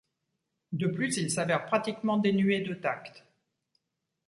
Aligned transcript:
De 0.71 0.87
plus, 0.87 1.17
il 1.17 1.29
s'avère 1.29 1.63
pratiquement 1.67 2.17
dénué 2.17 2.61
de 2.61 2.73
tact. 2.73 3.23